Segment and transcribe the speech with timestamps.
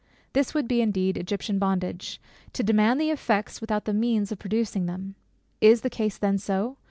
[0.33, 2.19] This would be indeed Egyptian bondage,
[2.53, 5.13] to demand the effects without the means of producing them.
[5.61, 6.77] Is the case then so?